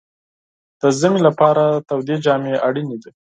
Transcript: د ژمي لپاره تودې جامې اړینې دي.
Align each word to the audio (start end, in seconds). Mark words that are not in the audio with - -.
د 0.79 0.81
ژمي 0.99 1.19
لپاره 1.27 1.63
تودې 1.87 2.15
جامې 2.25 2.53
اړینې 2.67 2.97
دي. 3.03 3.11